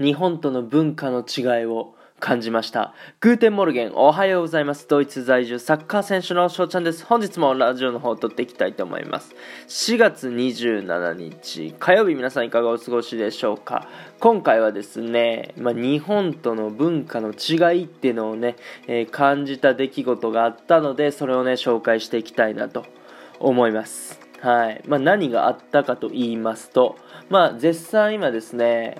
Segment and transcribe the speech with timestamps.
[0.00, 2.94] 日本との文化の違いを感じました。
[3.20, 4.86] Guten Morgen、おはようございます。
[4.86, 7.04] ドイツ在住サッカー選手の翔ちゃんです。
[7.04, 9.34] 本日もラジオの方を録っていきたいと思います。
[9.66, 13.88] 4月27日、火曜日皆さんいかがお過ごしでしょうか？
[14.20, 18.54] 今回はですね、まあ、日本との文化の違いっていうのをね、
[18.86, 22.84] えー感じた出来事があったので、それをね、紹介していきたいなと
[23.40, 24.20] 思います。
[24.40, 24.82] はい。
[24.86, 26.96] まあ、何があったかと言いますと、
[27.30, 28.98] まあ、絶賛今ですね、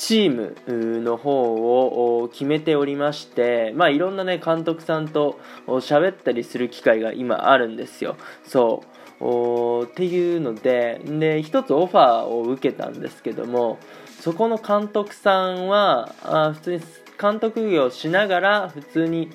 [0.00, 8.16] チームの方を決めておりまして、まあ、いろんな、ね、監督さんと喋ったりする機会が今あるんですよ。
[8.42, 8.82] そ
[9.20, 13.78] うっていうのでで一つオファーを受けたんですけども
[14.22, 16.82] そこの監督さんはあ普通に
[17.20, 19.28] 監督業しながら普通に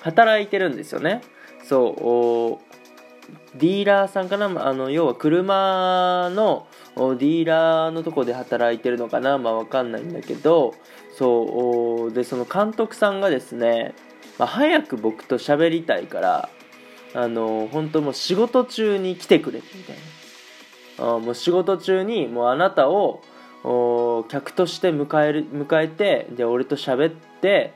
[0.00, 1.20] 働いてるんですよね。
[1.62, 2.65] そう
[3.54, 4.66] ディーラーさんかな？
[4.66, 6.66] あの要は車の
[6.96, 9.38] ディーラーのとこで働いてるのかな？
[9.38, 10.74] まあわかんないんだけど
[11.16, 13.94] そうでその監督さんがですね、
[14.38, 16.48] まあ、早く僕と喋りたいから
[17.14, 20.02] あの本当もう仕事中に来てくれみたいな。
[20.98, 23.22] あもう仕事中にもうあなたを
[24.28, 27.74] 客として迎える迎えてで俺と喋って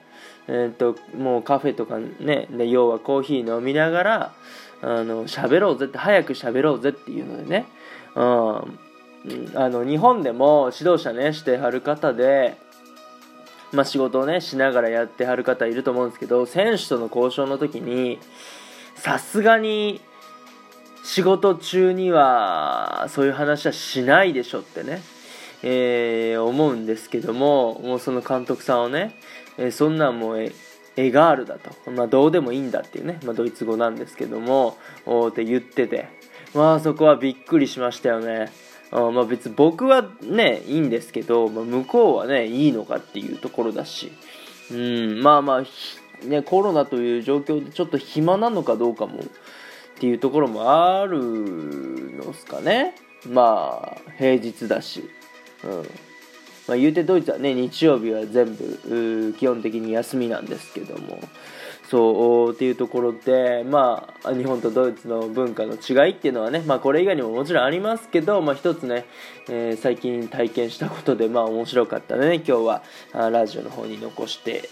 [0.53, 4.35] えー、ともうカフェとかねで要はコーヒー飲みながら
[4.83, 7.67] あの喋ろうぜって早く喋ろうぜっていうのでね、
[8.17, 8.23] うん、
[9.55, 12.57] あの日本でも指導者ねしてはる方で、
[13.73, 18.19] まあ、仕事をねしながらやってはる方いると思うんですけど選手との交渉の時に
[18.97, 20.01] さすがに
[21.05, 25.01] 仕事中にはそういう話はしないでしょってね、
[25.63, 29.15] えー思うんですけどももうその監督さんをね、
[29.59, 30.53] えーそんなんもうえ
[30.97, 36.21] エガールだと、まあ、どうでもいいんだっていうね、まあ、ドイツ語なんですけどもおって言ってて。
[36.55, 38.51] まあそこはびっくりしましたよね。
[38.91, 44.13] あまあ別に僕はねいいんですけど、まあ、向こうはねいいのかっていうところだし。
[44.71, 49.23] うんまあまあねコロナという状況でちょっと暇なのかどうかもっ
[49.99, 52.95] ていうところもあるのですかね。
[53.29, 55.09] まあ平日だし。
[55.65, 55.71] うん。
[56.69, 61.21] まあ、言うてドイツはね日曜日は全部基本的に休みなんですけども。
[61.91, 69.07] そうっていうところでまあ日本とドイツの文化の違いっていうのはねまあこれ以外にももちろんありますけどまあ一つね、
[69.49, 72.83] えー最近体験したことでまあ面白かった、ね、今日は
[73.13, 74.71] ラジオの方に残して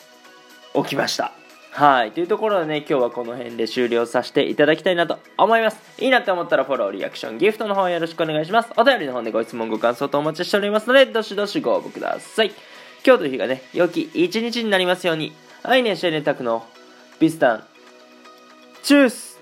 [0.75, 1.33] おきました。
[1.79, 2.11] はい。
[2.11, 5.79] というところでね、今日はこの辺で終了させていただきたいなと思います。
[6.03, 8.73] いいなって思ったらフォロー、リアクション、ギフトの方よろしくお願いします。
[8.77, 12.51] お便りの方でご質問、ご感想とお待ちしておりますので、どしどしご応募ください。
[13.07, 15.33] 今日という日がね、良き一日になりますように。
[15.63, 16.67] アイネンシェネタクの
[17.21, 17.65] ビスタン。
[18.83, 19.38] チュース